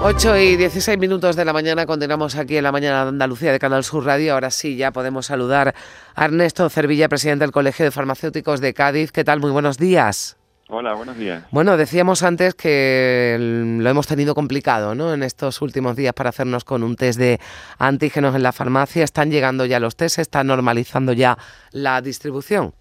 8 0.00 0.36
y 0.38 0.56
16 0.56 0.96
minutos 0.96 1.34
de 1.34 1.44
la 1.44 1.52
mañana, 1.52 1.84
continuamos 1.84 2.36
aquí 2.36 2.56
en 2.56 2.62
la 2.62 2.70
mañana 2.70 3.02
de 3.02 3.08
Andalucía 3.08 3.50
de 3.50 3.58
Canal 3.58 3.82
Sur 3.82 4.04
Radio. 4.04 4.34
Ahora 4.34 4.50
sí, 4.50 4.76
ya 4.76 4.92
podemos 4.92 5.26
saludar 5.26 5.74
a 6.14 6.24
Ernesto 6.24 6.68
Cervilla, 6.70 7.08
presidente 7.08 7.44
del 7.44 7.50
Colegio 7.50 7.84
de 7.84 7.90
Farmacéuticos 7.90 8.60
de 8.60 8.74
Cádiz. 8.74 9.10
¿Qué 9.10 9.24
tal? 9.24 9.40
Muy 9.40 9.50
buenos 9.50 9.76
días. 9.76 10.36
Hola, 10.68 10.94
buenos 10.94 11.18
días. 11.18 11.42
Bueno, 11.50 11.76
decíamos 11.76 12.22
antes 12.22 12.54
que 12.54 13.36
lo 13.80 13.90
hemos 13.90 14.06
tenido 14.06 14.36
complicado 14.36 14.94
¿no? 14.94 15.12
en 15.12 15.24
estos 15.24 15.60
últimos 15.62 15.96
días 15.96 16.14
para 16.14 16.28
hacernos 16.28 16.62
con 16.62 16.84
un 16.84 16.94
test 16.94 17.18
de 17.18 17.40
antígenos 17.78 18.36
en 18.36 18.44
la 18.44 18.52
farmacia. 18.52 19.02
¿Están 19.02 19.32
llegando 19.32 19.64
ya 19.64 19.80
los 19.80 19.96
test? 19.96 20.16
¿Se 20.16 20.22
está 20.22 20.44
normalizando 20.44 21.12
ya 21.12 21.36
la 21.72 22.00
distribución? 22.02 22.72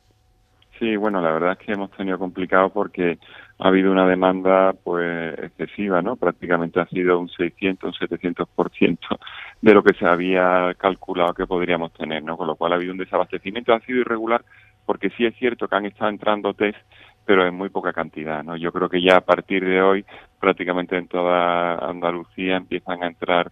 Sí, 0.79 0.95
bueno, 0.95 1.21
la 1.21 1.31
verdad 1.31 1.53
es 1.53 1.65
que 1.65 1.71
hemos 1.73 1.89
tenido 1.91 2.19
complicado 2.19 2.69
porque 2.69 3.17
ha 3.57 3.67
habido 3.67 3.91
una 3.91 4.07
demanda 4.07 4.73
pues 4.83 5.37
excesiva, 5.39 6.03
¿no? 6.03 6.15
Prácticamente 6.17 6.79
ha 6.79 6.85
sido 6.85 7.19
un 7.19 7.29
600, 7.29 7.99
un 7.99 8.07
700% 8.07 8.99
de 9.61 9.73
lo 9.73 9.83
que 9.83 9.95
se 9.95 10.05
había 10.05 10.75
calculado 10.77 11.33
que 11.33 11.47
podríamos 11.47 11.93
tener, 11.93 12.23
¿no? 12.23 12.37
Con 12.37 12.45
lo 12.45 12.55
cual 12.55 12.73
ha 12.73 12.75
habido 12.75 12.91
un 12.91 12.99
desabastecimiento, 12.99 13.73
ha 13.73 13.79
sido 13.79 14.01
irregular 14.01 14.43
porque 14.85 15.09
sí 15.11 15.25
es 15.25 15.35
cierto 15.35 15.67
que 15.67 15.75
han 15.75 15.85
estado 15.85 16.11
entrando 16.11 16.53
test, 16.53 16.77
pero 17.25 17.45
en 17.45 17.55
muy 17.55 17.69
poca 17.69 17.91
cantidad, 17.91 18.43
¿no? 18.43 18.55
Yo 18.55 18.71
creo 18.71 18.87
que 18.87 19.01
ya 19.01 19.17
a 19.17 19.21
partir 19.21 19.65
de 19.65 19.81
hoy 19.81 20.05
prácticamente 20.39 20.95
en 20.95 21.07
toda 21.07 21.75
Andalucía 21.89 22.55
empiezan 22.55 23.03
a 23.03 23.07
entrar 23.07 23.51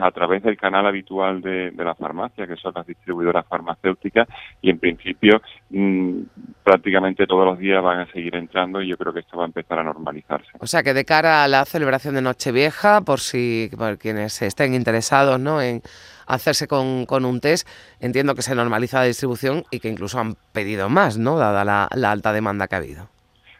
a 0.00 0.10
través 0.10 0.42
del 0.42 0.56
canal 0.56 0.86
habitual 0.86 1.40
de, 1.40 1.72
la 1.76 1.94
farmacia, 1.94 2.46
que 2.46 2.56
son 2.56 2.72
las 2.74 2.86
distribuidoras 2.86 3.46
farmacéuticas, 3.46 4.26
y 4.62 4.70
en 4.70 4.78
principio 4.78 5.42
mm, 5.70 6.20
prácticamente 6.62 7.26
todos 7.26 7.44
los 7.44 7.58
días 7.58 7.82
van 7.82 8.00
a 8.00 8.06
seguir 8.06 8.34
entrando 8.34 8.80
y 8.80 8.88
yo 8.88 8.96
creo 8.96 9.12
que 9.12 9.20
esto 9.20 9.36
va 9.36 9.44
a 9.44 9.46
empezar 9.46 9.78
a 9.78 9.84
normalizarse. 9.84 10.50
O 10.58 10.66
sea 10.66 10.82
que 10.82 10.94
de 10.94 11.04
cara 11.04 11.44
a 11.44 11.48
la 11.48 11.64
celebración 11.64 12.14
de 12.14 12.22
Nochevieja, 12.22 13.02
por 13.02 13.20
si 13.20 13.70
por 13.76 13.98
quienes 13.98 14.40
estén 14.42 14.74
interesados 14.74 15.38
¿no? 15.38 15.60
en 15.60 15.82
hacerse 16.26 16.66
con, 16.66 17.04
con, 17.04 17.26
un 17.26 17.40
test, 17.40 17.68
entiendo 18.00 18.34
que 18.34 18.42
se 18.42 18.54
normaliza 18.54 19.00
la 19.00 19.06
distribución 19.06 19.64
y 19.70 19.80
que 19.80 19.88
incluso 19.88 20.18
han 20.18 20.36
pedido 20.52 20.88
más, 20.88 21.18
¿no? 21.18 21.36
dada 21.36 21.64
la, 21.64 21.88
la 21.94 22.10
alta 22.10 22.32
demanda 22.32 22.66
que 22.66 22.74
ha 22.74 22.78
habido. 22.78 23.08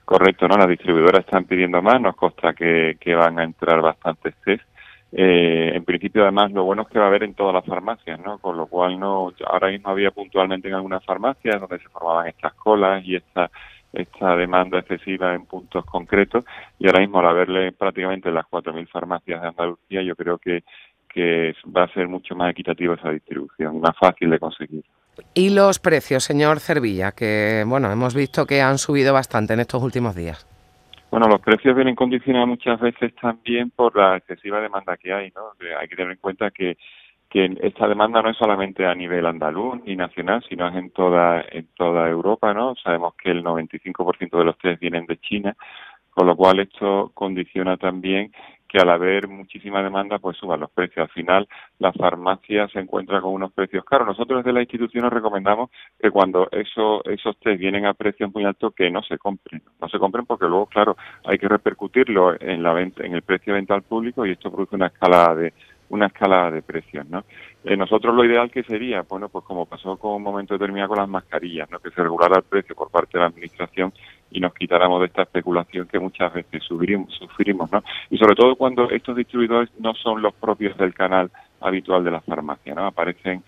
Correcto, 0.07 0.47
¿no? 0.49 0.57
Las 0.57 0.69
distribuidoras 0.69 1.25
están 1.25 1.45
pidiendo 1.45 1.81
más, 1.81 1.99
nos 1.99 2.15
consta 2.15 2.53
que, 2.53 2.97
que 3.01 3.15
van 3.15 3.39
a 3.39 3.45
entrar 3.45 3.81
bastantes 3.81 4.35
test 4.45 4.63
eh, 5.17 5.71
en 5.75 5.85
principio, 5.85 6.23
además, 6.23 6.51
lo 6.51 6.65
bueno 6.65 6.83
es 6.83 6.89
que 6.89 6.99
va 6.99 7.05
a 7.05 7.09
haber 7.09 7.23
en 7.23 7.35
todas 7.35 7.55
las 7.55 7.65
farmacias, 7.65 8.19
¿no? 8.19 8.39
Con 8.39 8.57
lo 8.57 8.67
cual, 8.67 8.99
no 8.99 9.33
ahora 9.47 9.69
mismo 9.69 9.91
había 9.91 10.11
puntualmente 10.11 10.67
en 10.67 10.75
algunas 10.75 11.05
farmacias 11.05 11.61
donde 11.61 11.79
se 11.79 11.89
formaban 11.89 12.27
estas 12.27 12.53
colas 12.55 13.05
y 13.05 13.15
esta 13.15 13.51
demanda 14.37 14.81
excesiva 14.81 15.33
en 15.35 15.47
puntos 15.47 15.85
concretos 15.85 16.45
y 16.81 16.89
ahora 16.89 16.99
mismo 16.99 17.21
al 17.21 17.29
haberle 17.29 17.71
prácticamente 17.71 18.29
las 18.33 18.45
4.000 18.47 18.89
farmacias 18.89 19.41
de 19.41 19.49
Andalucía 19.49 20.03
yo 20.03 20.17
creo 20.17 20.39
que, 20.39 20.65
que 21.09 21.55
va 21.65 21.85
a 21.85 21.93
ser 21.93 22.09
mucho 22.09 22.35
más 22.35 22.51
equitativa 22.51 22.95
esa 22.95 23.11
distribución, 23.11 23.81
más 23.81 23.97
fácil 23.97 24.31
de 24.31 24.41
conseguir. 24.41 24.85
Y 25.33 25.51
los 25.51 25.79
precios, 25.79 26.25
señor 26.25 26.59
Cervilla, 26.59 27.13
que 27.13 27.63
bueno, 27.65 27.93
hemos 27.93 28.17
visto 28.17 28.47
que 28.47 28.61
han 28.61 28.79
subido 28.79 29.15
bastante 29.15 29.55
en 29.55 29.61
estos 29.61 29.81
últimos 29.81 30.17
días. 30.17 30.45
Bueno, 31.15 31.29
los 31.29 31.43
precios 31.43 31.77
vienen 31.77 31.95
condicionados 31.95 32.49
muchas 32.49 32.81
veces 32.81 33.15
también 33.15 33.71
por 33.71 33.97
la 33.97 34.17
excesiva 34.17 34.61
demanda 34.61 34.97
que 34.97 35.13
hay, 35.13 35.31
¿no? 35.31 35.53
Hay 35.79 35.87
que 35.87 35.95
tener 35.95 36.11
en 36.11 36.19
cuenta 36.19 36.51
que 36.51 36.77
que 37.31 37.57
esta 37.63 37.87
demanda 37.87 38.21
no 38.21 38.31
es 38.31 38.37
solamente 38.37 38.85
a 38.85 38.97
nivel 38.97 39.25
andaluz 39.25 39.81
ni 39.85 39.95
nacional, 39.95 40.45
sino 40.49 40.67
es 40.67 40.75
en 40.75 40.91
toda 40.91 41.45
en 41.53 41.69
toda 41.77 42.09
Europa, 42.09 42.53
¿no? 42.53 42.75
Sabemos 42.75 43.15
que 43.15 43.31
el 43.31 43.45
95% 43.45 44.39
de 44.39 44.45
los 44.45 44.59
test 44.59 44.81
vienen 44.81 45.07
de 45.07 45.17
China, 45.19 45.57
con 46.11 46.27
lo 46.27 46.35
cual 46.35 46.59
esto 46.59 47.13
condiciona 47.15 47.77
también 47.77 48.33
que 48.75 48.81
al 48.81 48.91
haber 48.91 49.29
muchísima 49.29 49.85
demanda 49.85 50.19
pues 50.19 50.37
suban 50.37 50.59
los 50.59 50.71
precios. 50.73 51.09
Al 51.09 51.15
final 51.15 51.49
la 51.79 51.93
farmacia 51.93 52.67
se 52.67 52.81
encuentra 52.81 53.21
con 53.21 53.33
unos 53.33 53.53
precios 53.53 53.85
caros. 53.85 54.09
Nosotros 54.09 54.43
desde 54.43 54.53
la 54.53 54.63
institución 54.63 55.05
nos 55.05 55.13
recomendamos 55.13 55.71
que 55.97 56.11
cuando 56.11 56.49
eso, 56.51 57.05
esos 57.05 57.39
test 57.39 57.61
vienen 57.61 57.87
a 57.87 57.95
precios 57.95 58.35
muy 58.35 58.45
altos 58.45 58.75
que 58.75 58.91
no 58.91 59.01
se 59.05 59.17
compren. 59.17 59.63
No 59.81 59.89
se 59.89 60.01
compren 60.01 60.27
porque 60.27 60.47
luego, 60.47 60.67
claro, 60.67 60.97
hay 61.25 61.39
que 61.39 61.47
repercutirlo 61.47 62.35
en 62.41 62.65
la 62.65 62.73
venta, 62.73 63.05
en 63.05 63.15
el 63.15 63.23
precio 63.23 63.53
de 63.53 63.61
venta 63.61 63.75
al 63.75 63.83
público 63.83 64.27
y 64.27 64.33
esto 64.33 64.51
produce 64.51 64.75
una 64.75 64.89
escala 64.89 65.37
de 65.37 65.53
una 65.91 66.07
escala 66.07 66.51
de 66.51 66.63
precios, 66.63 67.07
¿no? 67.09 67.25
Eh, 67.63 67.77
nosotros 67.77 68.15
lo 68.15 68.25
ideal 68.25 68.51
que 68.51 68.63
sería, 68.65 69.03
bueno, 69.03 69.29
pues 69.29 69.45
como 69.45 69.67
pasó 69.67 69.97
con 69.97 70.15
un 70.15 70.23
momento 70.23 70.55
determinado 70.55 70.89
con 70.89 70.99
las 70.99 71.09
mascarillas, 71.09 71.71
¿no? 71.71 71.79
Que 71.79 71.91
se 71.91 72.03
regulara 72.03 72.39
el 72.39 72.43
precio 72.43 72.75
por 72.75 72.91
parte 72.91 73.13
de 73.13 73.21
la 73.21 73.27
administración 73.27 73.93
y 74.31 74.41
nos 74.41 74.53
quitáramos 74.53 75.01
de 75.01 75.07
esta 75.07 75.23
especulación 75.23 75.87
que 75.87 75.99
muchas 75.99 76.33
veces 76.35 76.63
sufrimos, 76.65 77.15
sufrimos, 77.15 77.71
¿no? 77.71 77.83
Y 78.15 78.17
sobre 78.17 78.37
todo 78.37 78.55
cuando 78.55 78.89
estos 78.91 79.17
distribuidores 79.17 79.71
no 79.81 79.93
son 79.95 80.23
los 80.23 80.33
propios 80.35 80.79
del 80.79 80.95
canal 80.95 81.33
habitual 81.61 82.05
de 82.05 82.13
la 82.13 82.21
farmacia, 82.21 82.73
¿no? 82.73 82.87
Aparecen 82.87 83.43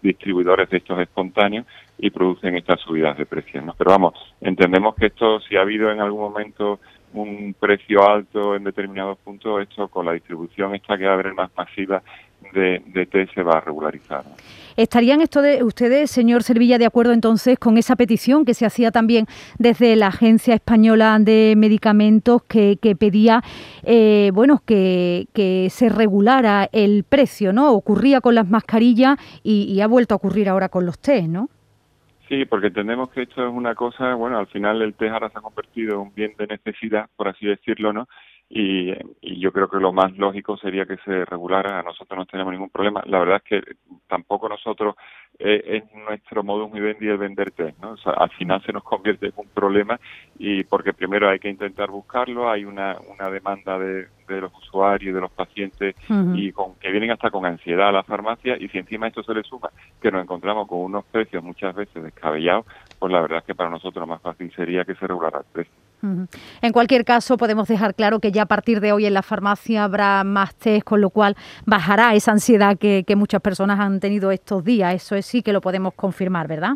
distribuidores 0.00 0.70
de 0.70 0.78
estos 0.78 0.98
espontáneos 0.98 1.66
y 1.98 2.08
producen 2.08 2.56
estas 2.56 2.80
subidas 2.80 3.18
de 3.18 3.26
precios, 3.26 3.62
¿no? 3.62 3.74
Pero 3.76 3.90
vamos, 3.90 4.14
entendemos 4.40 4.94
que 4.94 5.08
esto, 5.08 5.40
si 5.40 5.56
ha 5.56 5.60
habido 5.60 5.90
en 5.90 6.00
algún 6.00 6.22
momento 6.22 6.80
un 7.14 7.54
precio 7.58 8.08
alto 8.08 8.54
en 8.54 8.64
determinados 8.64 9.18
puntos, 9.18 9.62
esto 9.62 9.88
con 9.88 10.06
la 10.06 10.12
distribución 10.12 10.74
esta 10.74 10.96
que 10.96 11.04
va 11.04 11.10
a 11.10 11.14
haber 11.14 11.34
más 11.34 11.50
masiva 11.56 12.02
de, 12.52 12.82
de 12.86 13.28
se 13.34 13.42
va 13.42 13.58
a 13.58 13.60
regularizar. 13.60 14.24
¿Estarían 14.76 15.20
esto 15.20 15.42
de 15.42 15.62
ustedes, 15.62 16.10
señor 16.10 16.42
Servilla, 16.42 16.78
de 16.78 16.86
acuerdo 16.86 17.12
entonces 17.12 17.58
con 17.58 17.76
esa 17.78 17.94
petición 17.96 18.44
que 18.44 18.54
se 18.54 18.64
hacía 18.64 18.90
también 18.90 19.26
desde 19.58 19.96
la 19.96 20.08
Agencia 20.08 20.54
Española 20.54 21.18
de 21.20 21.54
Medicamentos 21.56 22.42
que, 22.42 22.78
pedía 22.98 23.42
eh, 23.82 24.30
bueno, 24.34 24.62
que, 24.64 25.28
que, 25.32 25.68
se 25.70 25.88
regulara 25.88 26.68
el 26.72 27.04
precio, 27.04 27.52
¿no? 27.52 27.72
Ocurría 27.72 28.20
con 28.20 28.34
las 28.34 28.48
mascarillas 28.48 29.18
y, 29.42 29.64
y 29.64 29.80
ha 29.80 29.86
vuelto 29.86 30.14
a 30.14 30.16
ocurrir 30.16 30.48
ahora 30.48 30.68
con 30.68 30.86
los 30.86 30.98
test, 30.98 31.28
¿no? 31.28 31.48
Sí, 32.32 32.46
porque 32.46 32.68
entendemos 32.68 33.10
que 33.10 33.24
esto 33.24 33.46
es 33.46 33.52
una 33.52 33.74
cosa, 33.74 34.14
bueno, 34.14 34.38
al 34.38 34.46
final 34.46 34.80
el 34.80 34.94
test 34.94 35.12
ahora 35.12 35.28
se 35.28 35.36
ha 35.36 35.42
convertido 35.42 35.96
en 35.96 36.00
un 36.00 36.14
bien 36.14 36.34
de 36.38 36.46
necesidad, 36.46 37.10
por 37.14 37.28
así 37.28 37.44
decirlo, 37.44 37.92
¿no? 37.92 38.08
Y, 38.48 38.90
y, 39.20 39.38
yo 39.38 39.52
creo 39.52 39.68
que 39.68 39.76
lo 39.76 39.92
más 39.92 40.16
lógico 40.16 40.56
sería 40.56 40.86
que 40.86 40.96
se 41.04 41.26
regulara. 41.26 41.82
Nosotros 41.82 42.16
no 42.16 42.24
tenemos 42.24 42.50
ningún 42.54 42.70
problema. 42.70 43.02
La 43.04 43.18
verdad 43.18 43.42
es 43.44 43.62
que 43.62 43.74
tampoco 44.08 44.48
nosotros 44.48 44.94
es 45.38 45.82
nuestro 45.94 46.44
modus 46.44 46.72
vivendi 46.72 47.08
el 47.08 47.18
vender 47.18 47.50
test, 47.50 47.78
¿no? 47.80 47.92
O 47.92 47.96
sea, 47.96 48.12
al 48.12 48.30
final 48.30 48.62
se 48.62 48.72
nos 48.72 48.84
convierte 48.84 49.26
en 49.26 49.32
un 49.36 49.48
problema 49.48 49.98
y 50.38 50.62
porque 50.64 50.92
primero 50.92 51.28
hay 51.28 51.38
que 51.38 51.48
intentar 51.48 51.90
buscarlo, 51.90 52.50
hay 52.50 52.64
una, 52.64 52.96
una 53.10 53.28
demanda 53.28 53.78
de, 53.78 54.06
de 54.28 54.40
los 54.40 54.52
usuarios 54.54 55.14
de 55.14 55.20
los 55.20 55.30
pacientes 55.30 55.94
y 56.34 56.52
con 56.52 56.74
que 56.76 56.90
vienen 56.90 57.10
hasta 57.10 57.30
con 57.30 57.44
ansiedad 57.46 57.88
a 57.88 57.92
la 57.92 58.02
farmacia 58.02 58.56
y 58.58 58.68
si 58.68 58.78
encima 58.78 59.08
esto 59.08 59.22
se 59.22 59.34
le 59.34 59.42
suma 59.42 59.70
que 60.00 60.10
nos 60.10 60.22
encontramos 60.22 60.68
con 60.68 60.78
unos 60.78 61.04
precios 61.04 61.42
muchas 61.42 61.74
veces 61.74 62.02
descabellados, 62.02 62.66
pues 62.98 63.12
la 63.12 63.20
verdad 63.20 63.38
es 63.38 63.44
que 63.44 63.54
para 63.54 63.70
nosotros 63.70 64.00
lo 64.00 64.06
más 64.06 64.22
fácil 64.22 64.52
sería 64.54 64.84
que 64.84 64.94
se 64.94 65.06
regulara 65.06 65.38
el 65.38 65.44
precio. 65.52 65.72
En 66.62 66.72
cualquier 66.72 67.04
caso, 67.04 67.36
podemos 67.36 67.68
dejar 67.68 67.94
claro 67.94 68.18
que 68.18 68.32
ya 68.32 68.42
a 68.42 68.46
partir 68.46 68.80
de 68.80 68.90
hoy 68.90 69.06
en 69.06 69.14
la 69.14 69.22
farmacia 69.22 69.84
habrá 69.84 70.24
más 70.24 70.52
test, 70.56 70.82
con 70.82 71.00
lo 71.00 71.10
cual 71.10 71.36
bajará 71.64 72.14
esa 72.16 72.32
ansiedad 72.32 72.76
que, 72.76 73.04
muchas 73.14 73.40
personas 73.40 73.78
han 73.78 74.00
tenido 74.00 74.32
estos 74.32 74.64
días. 74.64 74.94
Eso 74.94 75.14
es 75.14 75.21
sí 75.22 75.42
que 75.42 75.52
lo 75.52 75.60
podemos 75.60 75.94
confirmar, 75.94 76.48
¿verdad? 76.48 76.72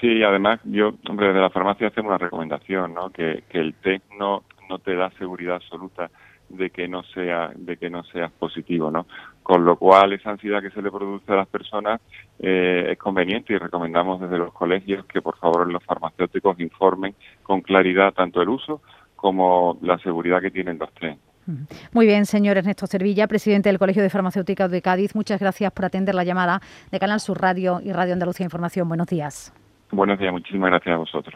Sí, 0.00 0.22
además, 0.22 0.60
yo, 0.64 0.94
hombre, 1.08 1.28
desde 1.28 1.40
la 1.40 1.50
farmacia 1.50 1.88
hacemos 1.88 2.10
una 2.10 2.18
recomendación, 2.18 2.94
¿no? 2.94 3.10
Que, 3.10 3.44
que 3.48 3.58
el 3.58 3.74
test 3.74 4.04
no, 4.18 4.44
no 4.68 4.78
te 4.78 4.94
da 4.94 5.10
seguridad 5.18 5.56
absoluta 5.56 6.10
de 6.48 6.70
que 6.70 6.86
no 6.86 7.02
sea 7.02 7.50
de 7.54 7.76
que 7.76 7.90
no 7.90 8.04
seas 8.04 8.30
positivo 8.32 8.90
no 8.90 9.06
con 9.42 9.64
lo 9.64 9.76
cual 9.76 10.12
esa 10.12 10.30
ansiedad 10.30 10.62
que 10.62 10.70
se 10.70 10.82
le 10.82 10.90
produce 10.90 11.32
a 11.32 11.36
las 11.36 11.48
personas 11.48 12.00
eh, 12.38 12.90
es 12.92 12.98
conveniente 12.98 13.52
y 13.52 13.58
recomendamos 13.58 14.20
desde 14.20 14.38
los 14.38 14.52
colegios 14.52 15.04
que 15.06 15.22
por 15.22 15.36
favor 15.38 15.70
los 15.70 15.82
farmacéuticos 15.84 16.60
informen 16.60 17.14
con 17.42 17.62
claridad 17.62 18.14
tanto 18.14 18.40
el 18.42 18.48
uso 18.48 18.80
como 19.16 19.78
la 19.82 19.98
seguridad 19.98 20.40
que 20.40 20.50
tienen 20.50 20.78
los 20.78 20.92
test 20.94 21.20
muy 21.92 22.06
bien, 22.06 22.26
señor 22.26 22.56
Ernesto 22.56 22.86
Cervilla, 22.86 23.26
presidente 23.26 23.68
del 23.68 23.78
Colegio 23.78 24.02
de 24.02 24.10
Farmacéuticas 24.10 24.70
de 24.70 24.82
Cádiz. 24.82 25.14
Muchas 25.14 25.40
gracias 25.40 25.72
por 25.72 25.84
atender 25.84 26.14
la 26.14 26.24
llamada 26.24 26.60
de 26.90 26.98
Canal 26.98 27.20
Sur 27.20 27.40
Radio 27.40 27.80
y 27.82 27.92
Radio 27.92 28.12
Andalucía 28.12 28.44
Información. 28.44 28.88
Buenos 28.88 29.06
días. 29.06 29.52
Buenos 29.90 30.18
días, 30.18 30.32
muchísimas 30.32 30.70
gracias 30.70 30.94
a 30.94 30.98
vosotros. 30.98 31.34